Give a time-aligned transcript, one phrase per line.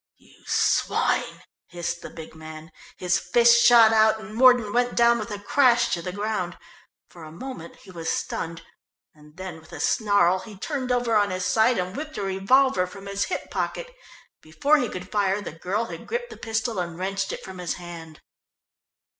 [0.17, 2.71] "You swine!" hissed the big man.
[2.97, 6.57] His fist shot out and Mordon went down with a crash to the ground.
[7.09, 8.63] For a moment he was stunned,
[9.13, 12.87] and then with a snarl he turned over on his side and whipped a revolver
[12.87, 13.93] from his hip pocket.
[14.41, 17.75] Before he could fire, the girl had gripped the pistol and wrenched it from his
[17.75, 18.21] hand.